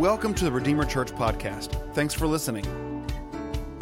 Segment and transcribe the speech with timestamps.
[0.00, 1.92] Welcome to the Redeemer Church podcast.
[1.92, 2.64] Thanks for listening.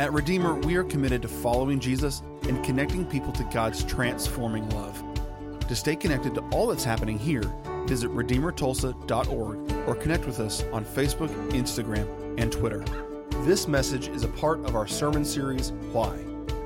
[0.01, 5.01] At Redeemer, we are committed to following Jesus and connecting people to God's transforming love.
[5.69, 7.45] To stay connected to all that's happening here,
[7.87, 12.85] visit RedeemerTulsa.org or connect with us on Facebook, Instagram, and Twitter.
[13.45, 16.17] This message is a part of our sermon series, Why?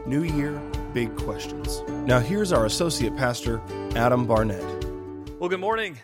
[0.06, 0.58] New Year,
[0.94, 1.82] Big Questions.
[2.06, 3.60] Now, here's our Associate Pastor,
[3.96, 4.64] Adam Barnett.
[5.38, 5.98] Well, good morning.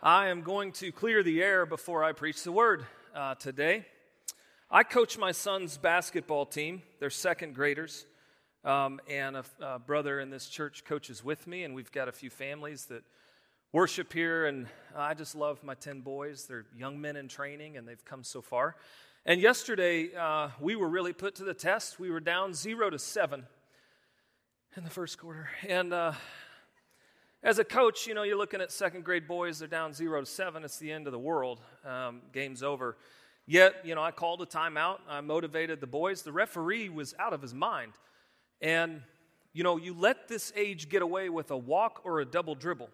[0.00, 3.84] I am going to clear the air before I preach the word uh, today.
[4.70, 8.06] I coach my son's basketball team, they're second graders.
[8.64, 12.12] Um, and a, a, brother in this church coaches with me, and we've got a
[12.12, 13.02] few families that
[13.72, 14.46] worship here.
[14.46, 16.46] And I just love my 10 boys.
[16.46, 18.76] They're young men in training, and they've come so far.
[19.26, 21.98] And yesterday, uh, we were really put to the test.
[21.98, 23.46] We were down zero to seven
[24.76, 25.48] in the first quarter.
[25.68, 26.12] And uh,
[27.42, 30.26] as a coach, you know, you're looking at second grade boys, they're down zero to
[30.26, 30.64] seven.
[30.64, 31.60] It's the end of the world.
[31.84, 32.96] Um, game's over.
[33.46, 34.98] Yet, you know, I called a timeout.
[35.08, 36.22] I motivated the boys.
[36.22, 37.92] The referee was out of his mind.
[38.60, 39.02] And,
[39.52, 42.90] you know, you let this age get away with a walk or a double dribble.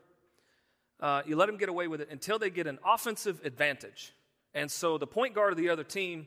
[1.00, 4.12] Uh, you let them get away with it until they get an offensive advantage.
[4.53, 6.27] And so the point guard of the other team,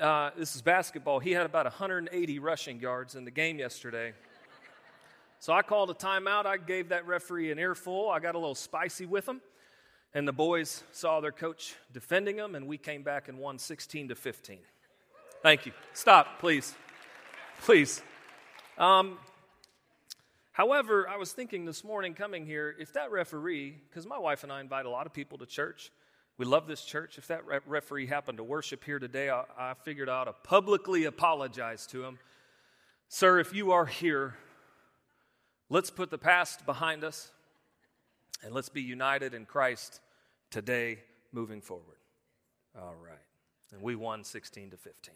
[0.00, 4.12] uh, this is basketball, he had about 180 rushing yards in the game yesterday.
[5.42, 6.46] So I called a timeout.
[6.46, 8.08] I gave that referee an earful.
[8.08, 9.40] I got a little spicy with him.
[10.14, 14.10] And the boys saw their coach defending them, and we came back and won 16
[14.10, 14.60] to 15.
[15.42, 15.72] Thank you.
[15.94, 16.76] Stop, please.
[17.62, 18.04] Please.
[18.78, 19.18] Um,
[20.52, 24.52] however, I was thinking this morning coming here, if that referee, because my wife and
[24.52, 25.90] I invite a lot of people to church,
[26.38, 27.18] we love this church.
[27.18, 31.06] If that re- referee happened to worship here today, I, I figured out to publicly
[31.06, 32.20] apologize to him.
[33.08, 34.36] Sir, if you are here,
[35.68, 37.30] let's put the past behind us
[38.42, 40.00] and let's be united in Christ
[40.50, 40.98] today
[41.32, 41.96] moving forward.
[42.76, 43.18] All right.
[43.72, 45.14] And we won 16 to 15.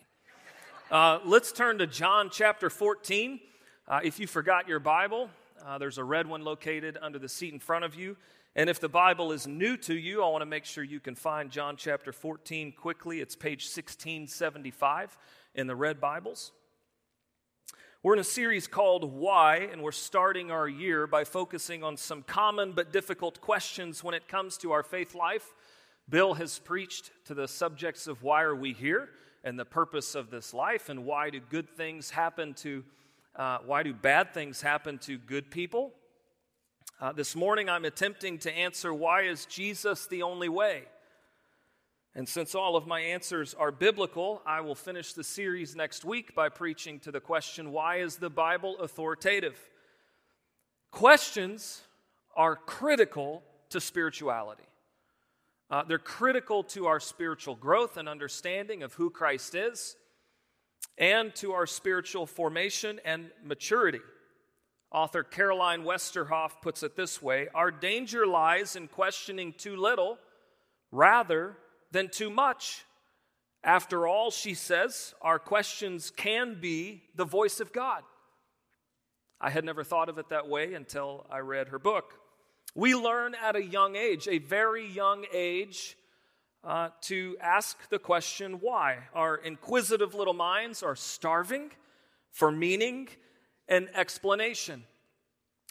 [0.91, 3.41] Uh, let's turn to John chapter 14.
[3.89, 5.29] Uh, if you forgot your Bible,
[5.65, 8.17] uh, there's a red one located under the seat in front of you.
[8.55, 11.15] And if the Bible is new to you, I want to make sure you can
[11.15, 13.21] find John chapter 14 quickly.
[13.21, 15.17] It's page 1675
[15.55, 16.53] in the red Bibles.
[18.07, 22.23] We're in a series called Why, and we're starting our year by focusing on some
[22.23, 25.53] common but difficult questions when it comes to our faith life.
[26.09, 29.09] Bill has preached to the subjects of why are we here?
[29.43, 32.85] and the purpose of this life and why do good things happen to
[33.35, 35.93] uh, why do bad things happen to good people
[37.01, 40.83] uh, this morning i'm attempting to answer why is jesus the only way
[42.17, 46.35] and since all of my answers are biblical i will finish the series next week
[46.35, 49.59] by preaching to the question why is the bible authoritative
[50.91, 51.83] questions
[52.35, 54.67] are critical to spirituality
[55.69, 59.97] uh, they're critical to our spiritual growth and understanding of who Christ is
[60.97, 64.01] and to our spiritual formation and maturity.
[64.93, 70.19] Author Caroline Westerhoff puts it this way Our danger lies in questioning too little
[70.93, 71.57] rather
[71.97, 72.85] than too much.
[73.65, 78.03] After all, she says, our questions can be the voice of God.
[79.41, 82.13] I had never thought of it that way until I read her book.
[82.75, 85.97] We learn at a young age, a very young age,
[86.63, 88.99] uh, to ask the question why.
[89.15, 91.71] Our inquisitive little minds are starving
[92.31, 93.09] for meaning
[93.69, 94.85] and explanation.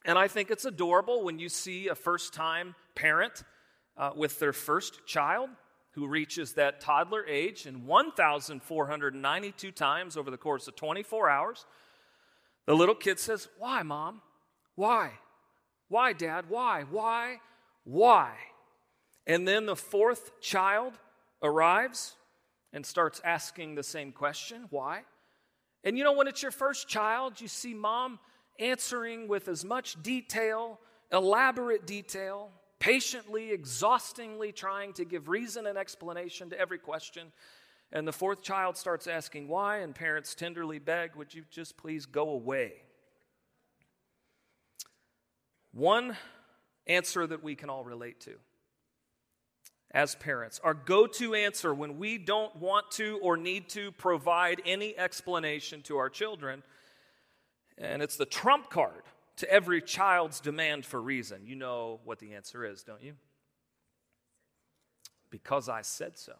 [0.06, 3.44] And I think it's adorable when you see a first time parent
[3.96, 5.50] uh, with their first child
[5.95, 11.66] who reaches that toddler age, and 1,492 times over the course of 24 hours,
[12.66, 14.22] the little kid says, Why, mom?
[14.75, 15.11] Why?
[15.88, 16.45] Why, Dad?
[16.50, 16.83] Why?
[16.89, 17.39] Why?
[17.85, 18.33] Why?
[19.25, 20.94] And then the fourth child
[21.41, 22.16] arrives
[22.73, 25.03] and starts asking the same question why?
[25.83, 28.19] And you know, when it's your first child, you see mom
[28.59, 30.79] answering with as much detail,
[31.12, 32.50] elaborate detail,
[32.80, 37.31] patiently, exhaustingly trying to give reason and explanation to every question.
[37.92, 42.06] And the fourth child starts asking why, and parents tenderly beg, Would you just please
[42.06, 42.74] go away?
[45.72, 46.18] One
[46.88, 48.36] answer that we can all relate to
[49.95, 54.62] as parents, our go to answer when we don't want to or need to provide
[54.66, 56.63] any explanation to our children,
[57.78, 59.04] and it's the trump card
[59.37, 61.45] to every child's demand for reason.
[61.45, 63.13] You know what the answer is, don't you?
[65.29, 66.33] Because I said so.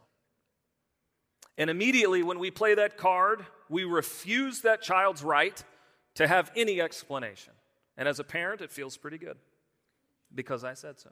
[1.58, 5.62] And immediately when we play that card, we refuse that child's right
[6.16, 7.54] to have any explanation.
[7.98, 9.38] And as a parent, it feels pretty good
[10.34, 11.10] because I said so.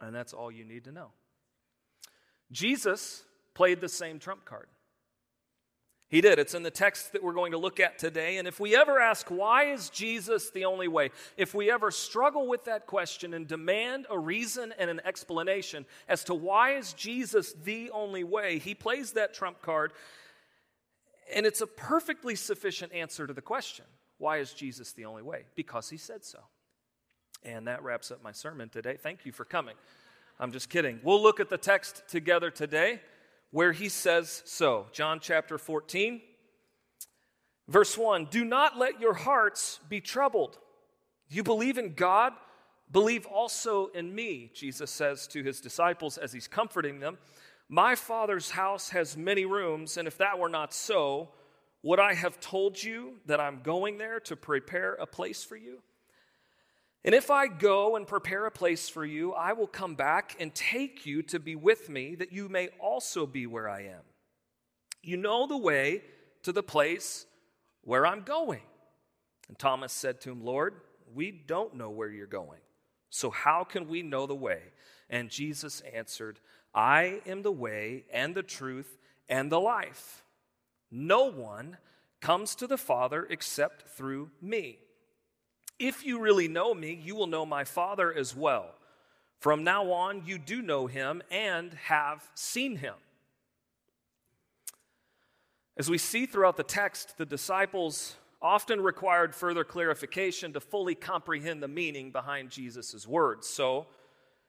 [0.00, 1.12] And that's all you need to know.
[2.52, 4.66] Jesus played the same trump card.
[6.10, 6.40] He did.
[6.40, 8.38] It's in the text that we're going to look at today.
[8.38, 11.10] And if we ever ask, why is Jesus the only way?
[11.36, 16.24] If we ever struggle with that question and demand a reason and an explanation as
[16.24, 19.92] to why is Jesus the only way, he plays that trump card.
[21.32, 23.84] And it's a perfectly sufficient answer to the question
[24.18, 25.44] why is Jesus the only way?
[25.54, 26.40] Because he said so.
[27.44, 28.98] And that wraps up my sermon today.
[29.00, 29.76] Thank you for coming.
[30.40, 30.98] I'm just kidding.
[31.04, 33.00] We'll look at the text together today
[33.50, 34.86] where he says so.
[34.92, 36.20] John chapter 14,
[37.68, 40.58] verse 1 Do not let your hearts be troubled.
[41.28, 42.32] You believe in God,
[42.90, 47.18] believe also in me, Jesus says to his disciples as he's comforting them.
[47.68, 51.28] My Father's house has many rooms, and if that were not so,
[51.82, 55.80] would I have told you that I'm going there to prepare a place for you?
[57.04, 60.54] And if I go and prepare a place for you, I will come back and
[60.54, 64.02] take you to be with me, that you may also be where I am.
[65.02, 66.02] You know the way
[66.42, 67.24] to the place
[67.82, 68.60] where I'm going.
[69.48, 70.74] And Thomas said to him, Lord,
[71.14, 72.60] we don't know where you're going.
[73.08, 74.60] So how can we know the way?
[75.08, 76.38] And Jesus answered,
[76.74, 78.98] I am the way and the truth
[79.28, 80.22] and the life.
[80.90, 81.78] No one
[82.20, 84.78] comes to the Father except through me.
[85.80, 88.74] If you really know me, you will know my Father as well.
[89.38, 92.94] From now on, you do know him and have seen him.
[95.78, 101.62] As we see throughout the text, the disciples often required further clarification to fully comprehend
[101.62, 103.48] the meaning behind Jesus' words.
[103.48, 103.86] So,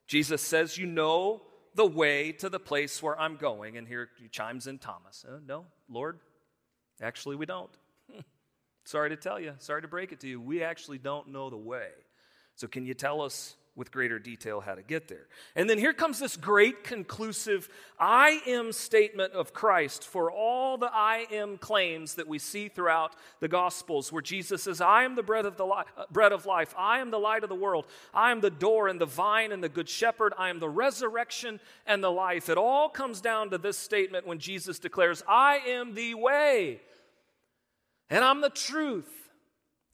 [0.08, 1.44] Jesus says, You know
[1.76, 3.78] the way to the place where I'm going.
[3.78, 5.26] And here he chimes in Thomas.
[5.26, 6.20] Uh, no, Lord,
[7.02, 7.72] actually, we don't.
[8.92, 11.56] Sorry to tell you, sorry to break it to you, we actually don't know the
[11.56, 11.88] way.
[12.58, 15.28] So, can you tell us with greater detail how to get there?
[15.56, 20.92] And then here comes this great conclusive I am statement of Christ for all the
[20.94, 25.24] I am claims that we see throughout the Gospels, where Jesus says, I am the
[25.24, 27.86] bread of, the li- uh, bread of life, I am the light of the world,
[28.14, 31.62] I am the door and the vine and the good shepherd, I am the resurrection
[31.88, 32.50] and the life.
[32.50, 36.82] It all comes down to this statement when Jesus declares, I am the way
[38.12, 39.12] and I'm the truth,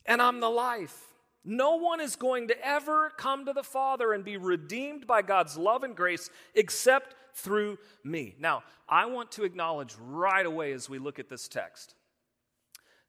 [0.06, 0.98] and I'm the life.
[1.46, 5.56] No one is going to ever come to the Father and be redeemed by God's
[5.56, 8.36] love and grace except through me.
[8.38, 11.96] Now, I want to acknowledge right away as we look at this text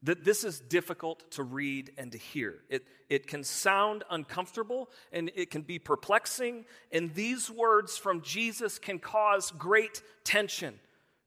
[0.02, 2.60] that this is difficult to read and to hear.
[2.68, 8.78] It, it can sound uncomfortable and it can be perplexing, and these words from Jesus
[8.78, 10.78] can cause great tension.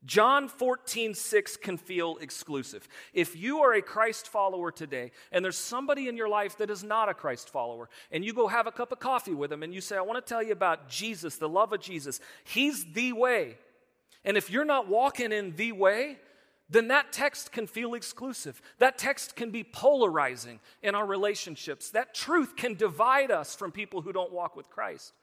[0.05, 2.87] John 14, 6 can feel exclusive.
[3.13, 6.83] If you are a Christ follower today and there's somebody in your life that is
[6.83, 9.73] not a Christ follower, and you go have a cup of coffee with them and
[9.73, 13.13] you say, I want to tell you about Jesus, the love of Jesus, He's the
[13.13, 13.57] way.
[14.25, 16.17] And if you're not walking in the way,
[16.69, 18.61] then that text can feel exclusive.
[18.79, 21.89] That text can be polarizing in our relationships.
[21.91, 25.13] That truth can divide us from people who don't walk with Christ.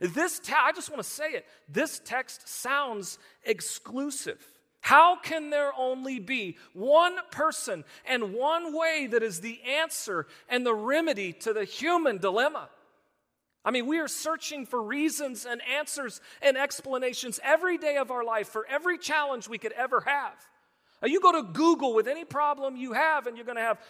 [0.00, 4.44] This, te- I just want to say it, this text sounds exclusive.
[4.80, 10.64] How can there only be one person and one way that is the answer and
[10.64, 12.68] the remedy to the human dilemma?
[13.64, 18.22] I mean, we are searching for reasons and answers and explanations every day of our
[18.22, 20.34] life for every challenge we could ever have.
[21.02, 23.80] Now, you go to Google with any problem you have, and you're going to have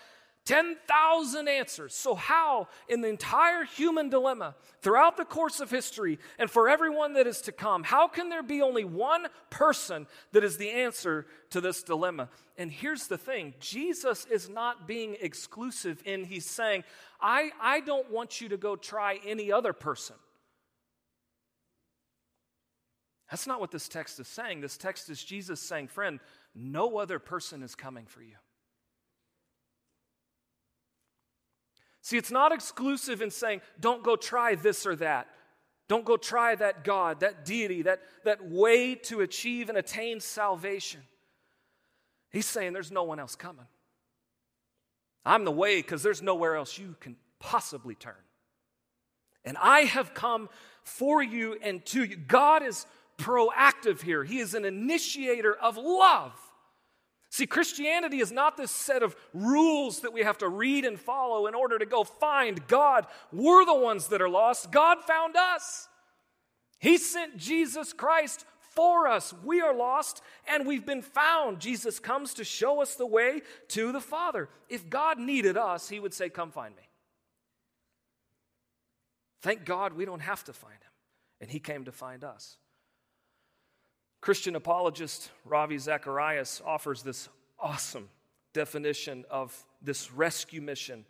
[0.46, 1.92] 10,000 answers.
[1.94, 7.14] So, how in the entire human dilemma throughout the course of history and for everyone
[7.14, 11.26] that is to come, how can there be only one person that is the answer
[11.50, 12.28] to this dilemma?
[12.56, 16.84] And here's the thing Jesus is not being exclusive in he's saying,
[17.20, 20.16] I, I don't want you to go try any other person.
[23.30, 24.60] That's not what this text is saying.
[24.60, 26.20] This text is Jesus saying, friend,
[26.54, 28.36] no other person is coming for you.
[32.06, 35.26] See, it's not exclusive in saying, don't go try this or that.
[35.88, 41.00] Don't go try that God, that deity, that, that way to achieve and attain salvation.
[42.30, 43.66] He's saying there's no one else coming.
[45.24, 48.14] I'm the way because there's nowhere else you can possibly turn.
[49.44, 50.48] And I have come
[50.84, 52.14] for you and to you.
[52.14, 52.86] God is
[53.18, 56.34] proactive here, He is an initiator of love.
[57.36, 61.46] See, Christianity is not this set of rules that we have to read and follow
[61.46, 63.06] in order to go find God.
[63.30, 64.72] We're the ones that are lost.
[64.72, 65.86] God found us.
[66.78, 69.34] He sent Jesus Christ for us.
[69.44, 71.60] We are lost and we've been found.
[71.60, 74.48] Jesus comes to show us the way to the Father.
[74.70, 76.88] If God needed us, He would say, Come find me.
[79.42, 80.92] Thank God we don't have to find Him.
[81.42, 82.56] And He came to find us.
[84.26, 87.28] Christian apologist Ravi Zacharias offers this
[87.60, 88.08] awesome
[88.54, 91.04] definition of this rescue mission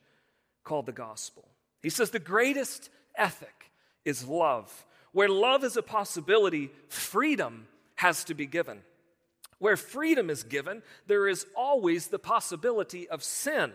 [0.64, 1.48] called the gospel.
[1.82, 3.70] He says the greatest ethic
[4.04, 4.84] is love.
[5.12, 8.82] Where love is a possibility, freedom has to be given.
[9.60, 13.72] Where freedom is given, there is always the possibility of sin.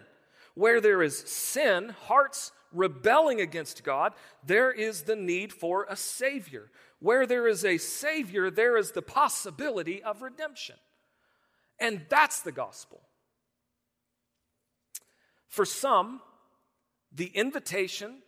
[0.53, 4.13] Where there is sin, hearts rebelling against God,
[4.45, 6.71] there is the need for a Savior.
[6.99, 10.75] Where there is a Savior, there is the possibility of redemption.
[11.79, 13.01] And that's the gospel.
[15.47, 16.21] For some,
[17.11, 18.21] the invitation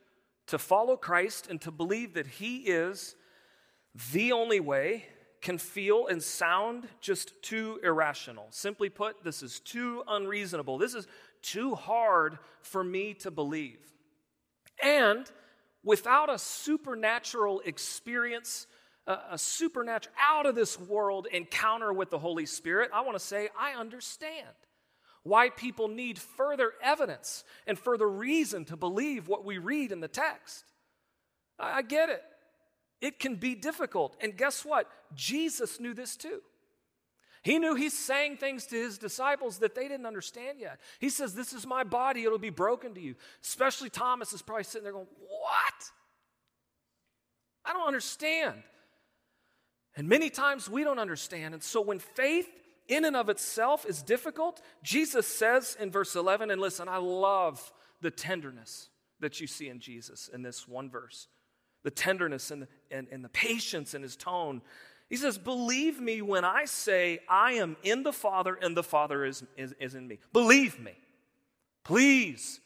[0.47, 3.15] to follow Christ and to believe that He is
[4.11, 5.05] the only way
[5.41, 8.47] can feel and sound just too irrational.
[8.49, 10.77] Simply put, this is too unreasonable.
[10.77, 11.05] This is
[11.41, 13.79] too hard for me to believe.
[14.81, 15.29] And
[15.83, 18.67] without a supernatural experience,
[19.05, 23.49] a, supernatural, out of this world encounter with the Holy Spirit, I want to say,
[23.59, 24.47] I understand
[25.23, 30.07] why people need further evidence and further reason to believe what we read in the
[30.07, 30.65] text.
[31.59, 32.23] I get it.
[33.01, 34.15] It can be difficult.
[34.21, 34.89] And guess what?
[35.13, 36.41] Jesus knew this too.
[37.43, 40.79] He knew he's saying things to his disciples that they didn't understand yet.
[40.99, 43.15] He says, This is my body, it'll be broken to you.
[43.43, 45.91] Especially Thomas is probably sitting there going, What?
[47.65, 48.63] I don't understand.
[49.95, 51.53] And many times we don't understand.
[51.53, 52.47] And so when faith
[52.87, 57.71] in and of itself is difficult, Jesus says in verse 11, and listen, I love
[58.01, 61.27] the tenderness that you see in Jesus in this one verse
[61.83, 64.61] the tenderness and, and, and the patience in his tone.
[65.13, 69.23] He says, Believe me when I say I am in the Father and the Father
[69.23, 70.17] is, is, is in me.
[70.33, 70.93] Believe me.
[71.83, 72.59] Please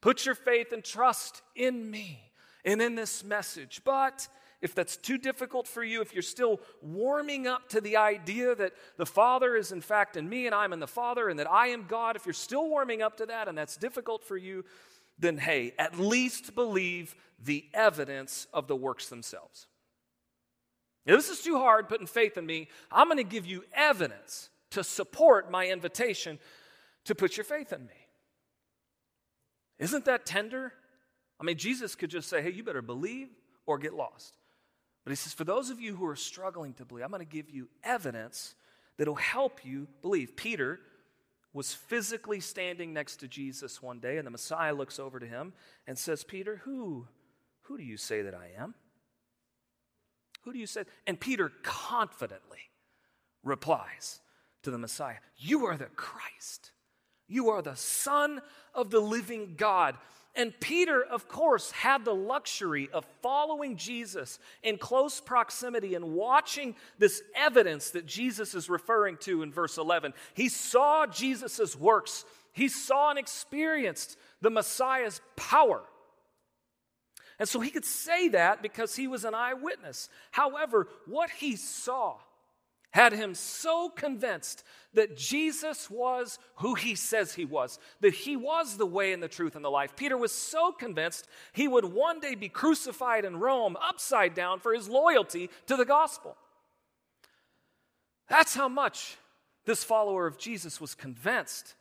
[0.00, 2.18] put your faith and trust in me
[2.64, 3.82] and in this message.
[3.84, 4.26] But
[4.60, 8.72] if that's too difficult for you, if you're still warming up to the idea that
[8.96, 11.68] the Father is in fact in me and I'm in the Father and that I
[11.68, 14.64] am God, if you're still warming up to that and that's difficult for you,
[15.16, 19.68] then hey, at least believe the evidence of the works themselves.
[21.08, 22.68] Now, this is too hard putting faith in me.
[22.92, 26.38] I'm going to give you evidence to support my invitation
[27.06, 27.94] to put your faith in me.
[29.78, 30.74] Isn't that tender?
[31.40, 33.28] I mean, Jesus could just say, hey, you better believe
[33.64, 34.36] or get lost.
[35.04, 37.26] But he says, for those of you who are struggling to believe, I'm going to
[37.26, 38.54] give you evidence
[38.98, 40.36] that'll help you believe.
[40.36, 40.78] Peter
[41.54, 45.54] was physically standing next to Jesus one day, and the Messiah looks over to him
[45.86, 47.06] and says, Peter, who,
[47.62, 48.74] who do you say that I am?
[50.48, 50.84] Who do you say?
[51.06, 52.70] And Peter confidently
[53.44, 54.22] replies
[54.62, 56.70] to the Messiah, You are the Christ.
[57.26, 58.40] You are the Son
[58.74, 59.96] of the living God.
[60.34, 66.74] And Peter, of course, had the luxury of following Jesus in close proximity and watching
[66.96, 70.14] this evidence that Jesus is referring to in verse 11.
[70.32, 75.82] He saw Jesus' works, he saw and experienced the Messiah's power.
[77.38, 80.08] And so he could say that because he was an eyewitness.
[80.32, 82.16] However, what he saw
[82.90, 84.64] had him so convinced
[84.94, 89.28] that Jesus was who he says he was, that he was the way and the
[89.28, 89.94] truth and the life.
[89.94, 94.74] Peter was so convinced he would one day be crucified in Rome upside down for
[94.74, 96.36] his loyalty to the gospel.
[98.28, 99.16] That's how much
[99.64, 101.74] this follower of Jesus was convinced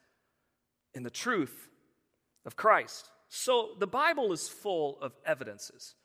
[0.94, 1.70] in the truth
[2.46, 3.10] of Christ.
[3.30, 5.96] So the Bible is full of evidences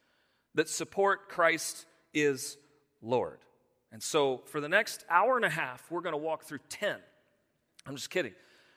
[0.55, 2.57] that support Christ is
[3.01, 3.39] Lord.
[3.91, 6.97] And so for the next hour and a half, we're going to walk through 10.
[7.87, 8.33] I'm just kidding.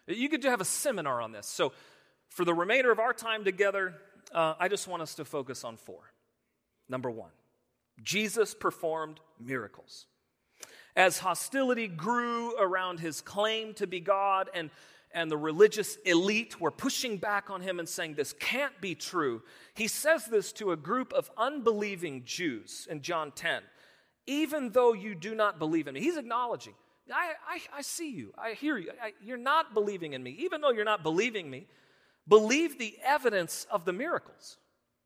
[0.08, 1.48] You could have a seminar on this.
[1.48, 1.74] So
[2.30, 3.96] for the remainder of our time together,
[4.34, 6.12] uh, I just want us to focus on four.
[6.90, 7.32] Number one,
[8.04, 10.06] Jesus performed miracles.
[10.96, 14.70] As hostility grew around his claim to be God and
[15.16, 19.42] and the religious elite were pushing back on him and saying, This can't be true.
[19.74, 23.64] He says this to a group of unbelieving Jews in John 10
[24.28, 26.02] even though you do not believe in me.
[26.02, 26.74] He's acknowledging,
[27.14, 30.32] I, I, I see you, I hear you, I, you're not believing in me.
[30.40, 31.68] Even though you're not believing me,
[32.28, 34.58] believe the evidence of the miracles.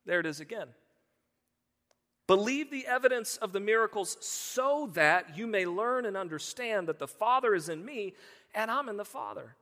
[0.06, 0.68] There it is again.
[2.28, 7.08] Believe the evidence of the miracles so that you may learn and understand that the
[7.08, 8.14] Father is in me
[8.54, 9.56] and I'm in the Father.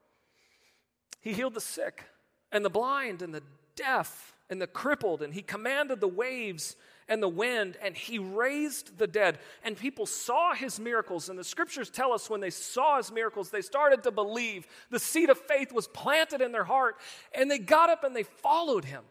[1.19, 2.05] He healed the sick
[2.51, 3.43] and the blind and the
[3.75, 6.75] deaf and the crippled, and he commanded the waves
[7.09, 9.39] and the wind, and he raised the dead.
[9.63, 11.29] And people saw his miracles.
[11.29, 14.67] And the scriptures tell us when they saw his miracles, they started to believe.
[14.89, 16.97] The seed of faith was planted in their heart,
[17.33, 19.03] and they got up and they followed him.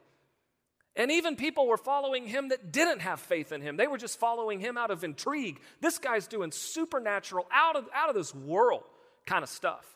[0.94, 3.76] And even people were following him that didn't have faith in him.
[3.76, 5.60] They were just following him out of intrigue.
[5.80, 8.82] This guy's doing supernatural, out of, out of this world
[9.26, 9.95] kind of stuff.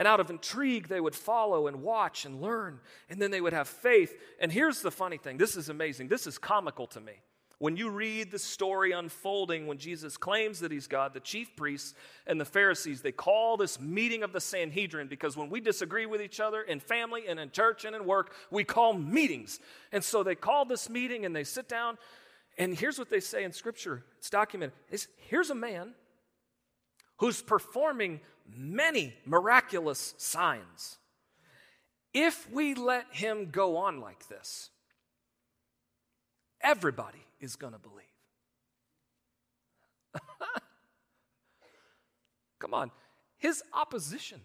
[0.00, 2.80] And out of intrigue, they would follow and watch and learn,
[3.10, 4.18] and then they would have faith.
[4.40, 6.08] And here's the funny thing this is amazing.
[6.08, 7.12] This is comical to me.
[7.58, 11.92] When you read the story unfolding when Jesus claims that he's God, the chief priests
[12.26, 16.22] and the Pharisees, they call this meeting of the Sanhedrin because when we disagree with
[16.22, 19.60] each other in family and in church and in work, we call meetings.
[19.92, 21.98] And so they call this meeting and they sit down.
[22.56, 24.72] And here's what they say in Scripture it's documented.
[24.90, 25.92] It's, here's a man
[27.20, 28.20] who's performing
[28.56, 30.96] many miraculous signs.
[32.12, 34.70] If we let him go on like this,
[36.62, 38.06] everybody is going to believe.
[42.58, 42.90] Come on.
[43.36, 44.40] His opposition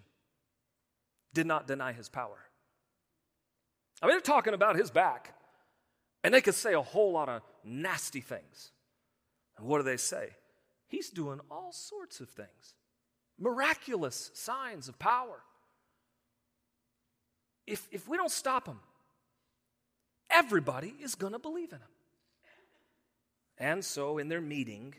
[1.33, 2.37] did not deny his power.
[4.01, 5.33] I mean, they're talking about his back,
[6.23, 8.71] and they could say a whole lot of nasty things.
[9.57, 10.31] And what do they say?
[10.95, 12.73] He's doing all sorts of things
[13.37, 15.41] miraculous signs of power.
[17.67, 18.79] If, if we don't stop him,
[20.29, 21.95] everybody is going to believe in him.
[23.57, 24.95] And so, in their meeting,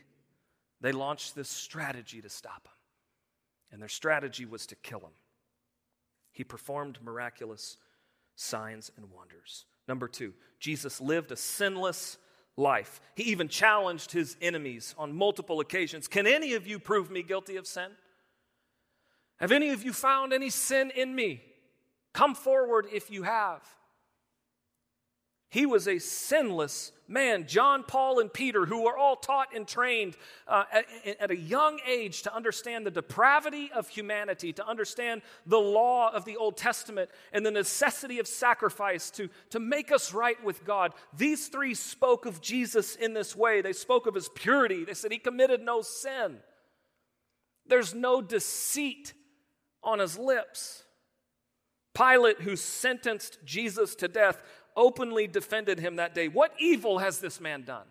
[0.81, 2.77] they launched this strategy to stop him.
[3.71, 5.17] And their strategy was to kill him.
[6.31, 7.77] He performed miraculous
[8.35, 9.65] signs and wonders.
[9.87, 12.19] Number two, Jesus lived a sinless
[12.57, 12.99] life.
[13.15, 16.07] He even challenged his enemies on multiple occasions.
[16.07, 17.91] Can any of you prove me guilty of sin?
[19.37, 21.41] Have any of you found any sin in me?
[22.13, 23.61] Come forward if you have.
[25.49, 27.47] He was a sinless man.
[27.47, 30.85] John, Paul, and Peter, who were all taught and trained uh, at,
[31.21, 36.25] at, a young age to understand the depravity of humanity, to understand the law of
[36.25, 40.93] the Old Testament, and the necessity of sacrifice to, to make us right with God.
[41.15, 43.61] These three spoke of Jesus in this way.
[43.61, 44.83] They spoke of his purity.
[44.83, 46.39] They said he committed no sin,
[47.67, 49.13] there's no deceit
[49.81, 50.83] on his lips.
[51.97, 54.43] Pilate, who sentenced Jesus to death,
[54.77, 56.29] openly defended him that day.
[56.29, 57.87] What evil has this man done?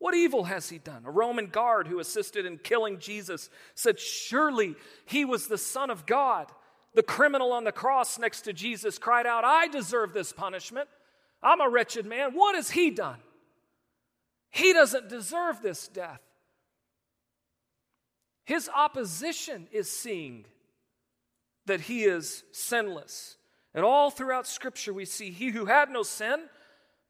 [0.00, 1.02] What evil has he done?
[1.04, 6.06] A Roman guard who assisted in killing Jesus said, Surely he was the Son of
[6.06, 6.50] God.
[6.94, 10.88] The criminal on the cross next to Jesus cried out, I deserve this punishment.
[11.42, 12.32] I'm a wretched man.
[12.32, 13.18] What has he done?
[14.50, 16.20] He doesn't deserve this death.
[18.44, 20.46] His opposition is seeing
[21.66, 23.36] that he is sinless.
[23.74, 26.40] And all throughout Scripture, we see he who had no sin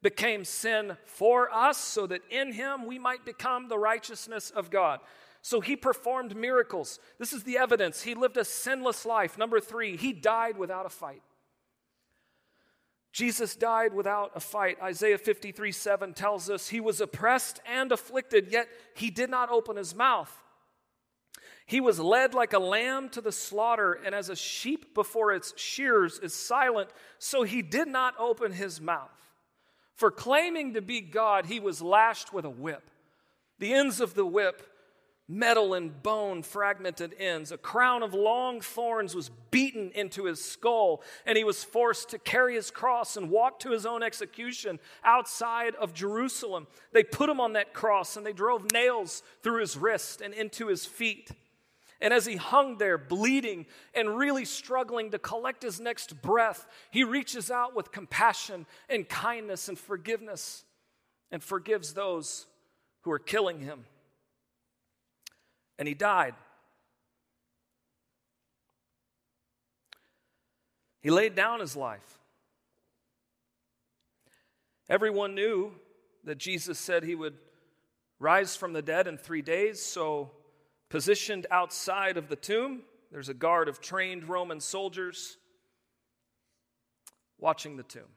[0.01, 4.99] became sin for us so that in him we might become the righteousness of God.
[5.41, 6.99] So he performed miracles.
[7.17, 8.03] This is the evidence.
[8.03, 9.37] He lived a sinless life.
[9.37, 11.23] Number three, he died without a fight.
[13.11, 14.77] Jesus died without a fight.
[14.81, 19.75] Isaiah 53 7 tells us he was oppressed and afflicted, yet he did not open
[19.75, 20.31] his mouth.
[21.71, 25.57] He was led like a lamb to the slaughter, and as a sheep before its
[25.57, 29.31] shears is silent, so he did not open his mouth.
[29.95, 32.91] For claiming to be God, he was lashed with a whip.
[33.59, 34.67] The ends of the whip,
[35.29, 41.01] metal and bone fragmented ends, a crown of long thorns was beaten into his skull,
[41.25, 45.75] and he was forced to carry his cross and walk to his own execution outside
[45.75, 46.67] of Jerusalem.
[46.91, 50.67] They put him on that cross and they drove nails through his wrist and into
[50.67, 51.31] his feet.
[52.01, 57.03] And as he hung there, bleeding and really struggling to collect his next breath, he
[57.03, 60.63] reaches out with compassion and kindness and forgiveness
[61.31, 62.47] and forgives those
[63.01, 63.85] who are killing him.
[65.77, 66.33] And he died.
[71.01, 72.19] He laid down his life.
[74.89, 75.71] Everyone knew
[76.23, 77.37] that Jesus said he would
[78.19, 80.31] rise from the dead in three days, so
[80.91, 82.81] Positioned outside of the tomb,
[83.13, 85.37] there's a guard of trained Roman soldiers
[87.39, 88.11] watching the tomb.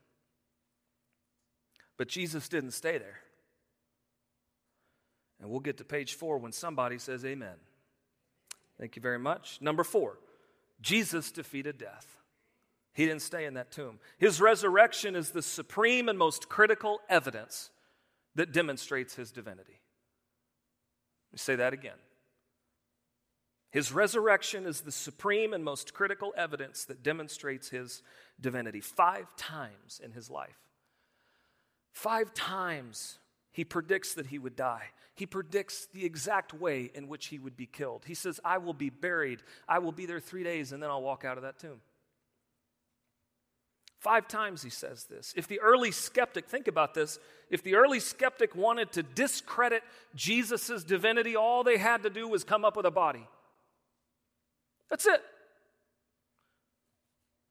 [1.97, 3.21] But Jesus didn't stay there.
[5.41, 7.55] And we'll get to page four when somebody says amen.
[8.77, 9.59] Thank you very much.
[9.61, 10.19] Number four,
[10.81, 12.17] Jesus defeated death.
[12.93, 14.01] He didn't stay in that tomb.
[14.19, 17.71] His resurrection is the supreme and most critical evidence
[18.35, 19.81] that demonstrates his divinity.
[21.29, 21.99] Let me say that again.
[23.75, 28.05] His resurrection is the supreme and most critical evidence that demonstrates his
[28.41, 28.81] divinity.
[28.81, 30.61] Five times in his life,
[31.93, 33.19] five times
[33.51, 34.91] he predicts that he would die.
[35.17, 38.05] He predicts the exact way in which he would be killed.
[38.07, 39.41] He says, I will be buried.
[39.69, 41.81] I will be there three days, and then I'll walk out of that tomb.
[43.99, 45.35] Five times he says this.
[45.37, 47.19] If the early skeptic, think about this,
[47.51, 49.83] if the early skeptic wanted to discredit
[50.15, 53.27] Jesus' divinity, all they had to do was come up with a body.
[54.91, 55.23] That's it.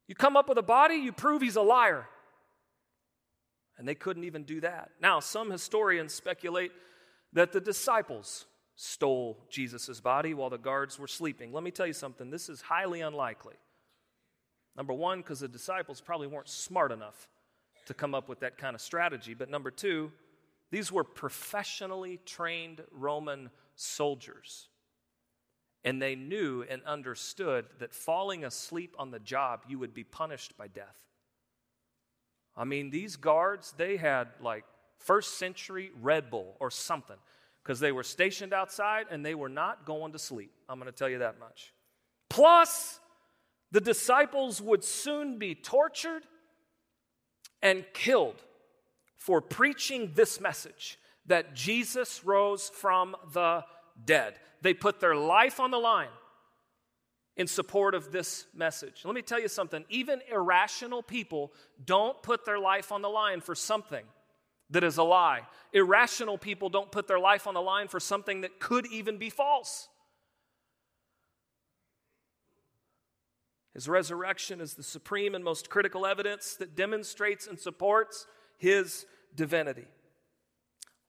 [0.06, 2.06] You come up with a body, you prove he's a liar.
[3.78, 4.90] And they couldn't even do that.
[5.00, 6.72] Now, some historians speculate
[7.32, 11.52] that the disciples stole Jesus' body while the guards were sleeping.
[11.52, 13.54] Let me tell you something this is highly unlikely.
[14.76, 17.28] Number one, because the disciples probably weren't smart enough
[17.86, 19.34] to come up with that kind of strategy.
[19.34, 20.10] But number two,
[20.70, 24.68] these were professionally trained Roman soldiers.
[25.84, 30.56] And they knew and understood that falling asleep on the job, you would be punished
[30.56, 30.96] by death.
[32.56, 34.64] I mean, these guards, they had like
[34.98, 37.16] first century Red Bull or something
[37.62, 40.52] because they were stationed outside and they were not going to sleep.
[40.68, 41.72] I'm going to tell you that much.
[42.30, 43.00] Plus,
[43.70, 46.22] the disciples would soon be tortured
[47.62, 48.42] and killed
[49.16, 53.64] for preaching this message that Jesus rose from the
[54.02, 54.34] dead.
[54.62, 56.08] They put their life on the line
[57.36, 59.02] in support of this message.
[59.04, 61.52] Let me tell you something even irrational people
[61.84, 64.04] don't put their life on the line for something
[64.70, 65.42] that is a lie.
[65.72, 69.30] Irrational people don't put their life on the line for something that could even be
[69.30, 69.88] false.
[73.74, 78.26] His resurrection is the supreme and most critical evidence that demonstrates and supports
[78.56, 79.04] his
[79.34, 79.86] divinity.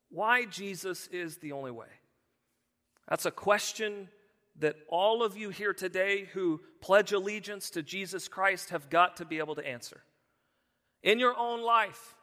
[0.10, 1.88] Why Jesus is the only way?
[3.08, 4.10] That's a question
[4.60, 9.26] that all of you here today who pledge allegiance to Jesus Christ have got to
[9.26, 10.02] be able to answer.
[11.04, 12.16] In your own life,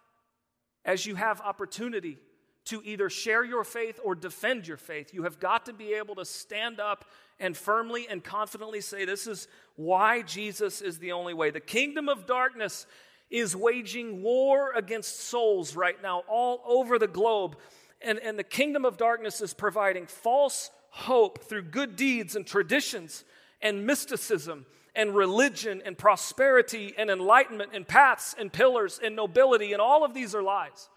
[0.84, 2.18] as you have opportunity
[2.64, 6.14] to either share your faith or defend your faith, you have got to be able
[6.14, 7.04] to stand up
[7.38, 11.50] and firmly and confidently say, This is why Jesus is the only way.
[11.50, 12.86] The kingdom of darkness
[13.30, 17.56] is waging war against souls right now all over the globe.
[18.04, 23.24] And, and the kingdom of darkness is providing false hope through good deeds and traditions
[23.60, 29.80] and mysticism and religion and prosperity and enlightenment and paths and pillars and nobility, and
[29.80, 30.88] all of these are lies.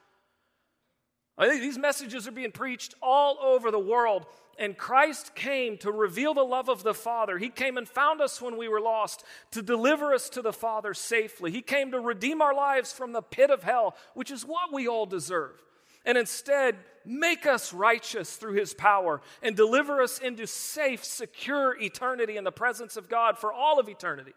[1.37, 4.25] I think these messages are being preached all over the world,
[4.57, 7.37] and Christ came to reveal the love of the Father.
[7.37, 10.93] He came and found us when we were lost, to deliver us to the Father
[10.93, 11.51] safely.
[11.51, 14.87] He came to redeem our lives from the pit of hell, which is what we
[14.87, 15.61] all deserve
[16.05, 22.37] and instead make us righteous through his power and deliver us into safe, secure eternity
[22.37, 24.33] in the presence of God for all of eternity.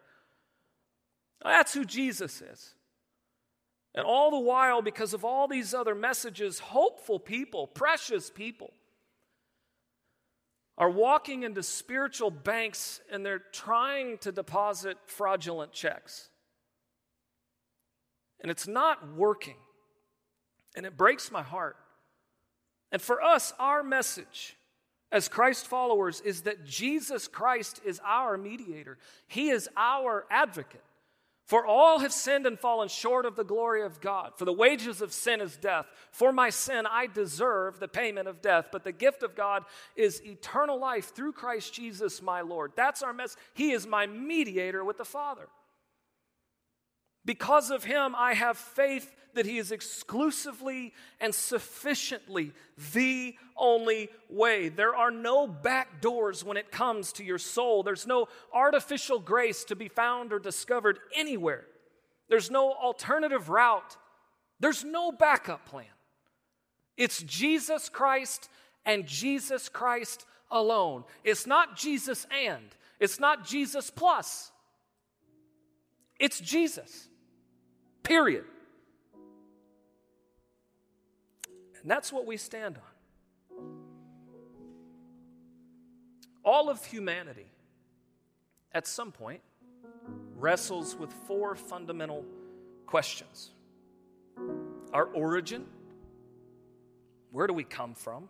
[1.42, 2.74] That's who Jesus is.
[3.94, 8.72] And all the while, because of all these other messages, hopeful people, precious people,
[10.76, 16.28] are walking into spiritual banks and they're trying to deposit fraudulent checks.
[18.40, 19.56] And it's not working.
[20.76, 21.76] And it breaks my heart.
[22.92, 24.56] And for us, our message
[25.10, 30.82] as Christ followers is that Jesus Christ is our mediator, He is our advocate.
[31.48, 34.32] For all have sinned and fallen short of the glory of God.
[34.36, 35.86] For the wages of sin is death.
[36.10, 38.66] For my sin, I deserve the payment of death.
[38.70, 39.64] But the gift of God
[39.96, 42.72] is eternal life through Christ Jesus, my Lord.
[42.76, 43.38] That's our message.
[43.54, 45.48] He is my mediator with the Father.
[47.28, 52.52] Because of him, I have faith that he is exclusively and sufficiently
[52.94, 54.70] the only way.
[54.70, 59.64] There are no back doors when it comes to your soul, there's no artificial grace
[59.64, 61.66] to be found or discovered anywhere.
[62.30, 63.98] There's no alternative route,
[64.58, 65.84] there's no backup plan.
[66.96, 68.48] It's Jesus Christ
[68.86, 71.04] and Jesus Christ alone.
[71.24, 74.50] It's not Jesus and, it's not Jesus plus.
[76.18, 77.08] It's Jesus.
[78.08, 78.44] Period.
[81.82, 83.66] And that's what we stand on.
[86.42, 87.44] All of humanity,
[88.72, 89.42] at some point,
[90.36, 92.24] wrestles with four fundamental
[92.86, 93.50] questions
[94.94, 95.66] our origin,
[97.30, 98.26] where do we come from?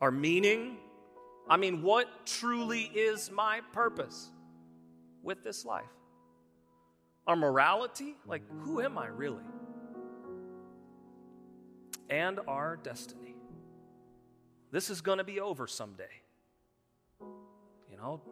[0.00, 0.76] Our meaning,
[1.48, 4.28] I mean, what truly is my purpose
[5.22, 5.84] with this life?
[7.26, 9.44] Our morality like, who am I really?
[12.10, 13.36] And our destiny.
[14.70, 16.22] This is going to be over someday.
[17.20, 18.22] You know,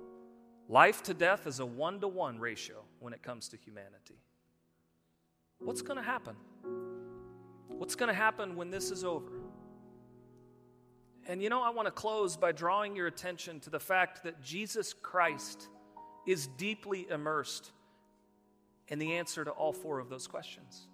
[0.68, 4.18] life to death is a one to one ratio when it comes to humanity.
[5.58, 6.34] What's going to happen?
[7.68, 9.32] What's going to happen when this is over?
[11.26, 14.42] And you know, I want to close by drawing your attention to the fact that
[14.42, 15.68] Jesus Christ
[16.26, 17.72] is deeply immersed
[18.90, 20.88] and the answer to all four of those questions.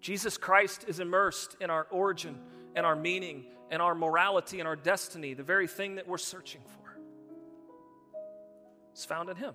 [0.00, 2.38] Jesus Christ is immersed in our origin
[2.74, 6.60] and our meaning and our morality and our destiny, the very thing that we're searching
[6.64, 6.98] for.
[8.92, 9.54] It's found in Him.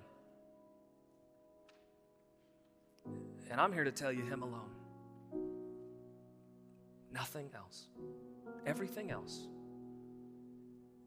[3.50, 4.70] And I'm here to tell you, Him alone.
[7.14, 7.88] Nothing else.
[8.66, 9.48] Everything else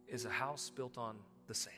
[0.09, 1.77] is a house built on the sand.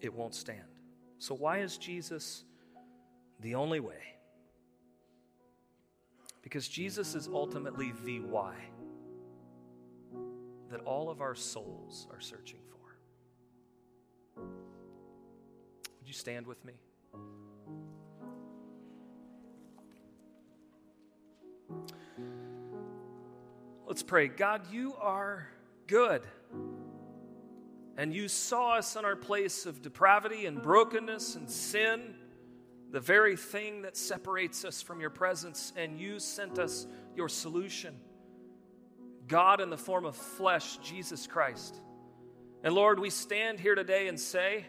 [0.00, 0.75] It won't stand.
[1.18, 2.44] So, why is Jesus
[3.40, 4.02] the only way?
[6.42, 8.54] Because Jesus is ultimately the why
[10.70, 14.42] that all of our souls are searching for.
[15.98, 16.74] Would you stand with me?
[23.86, 24.28] Let's pray.
[24.28, 25.48] God, you are
[25.86, 26.22] good.
[27.96, 32.14] And you saw us in our place of depravity and brokenness and sin,
[32.90, 37.96] the very thing that separates us from your presence, and you sent us your solution.
[39.26, 41.80] God in the form of flesh, Jesus Christ.
[42.62, 44.66] And Lord, we stand here today and say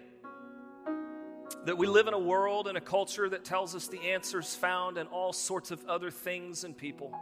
[1.66, 4.98] that we live in a world and a culture that tells us the answers found
[4.98, 7.14] in all sorts of other things and people.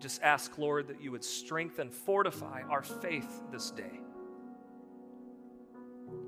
[0.00, 4.00] Just ask, Lord, that you would strengthen, fortify our faith this day.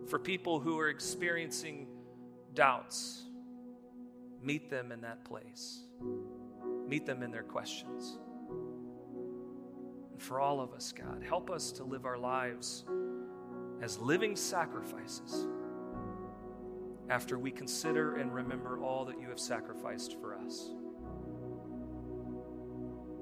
[0.09, 1.87] For people who are experiencing
[2.55, 3.25] doubts,
[4.43, 5.83] meet them in that place,
[6.87, 8.19] meet them in their questions.
[10.13, 12.85] And for all of us, God, help us to live our lives
[13.83, 15.47] as living sacrifices
[17.11, 20.71] after we consider and remember all that you have sacrificed for us.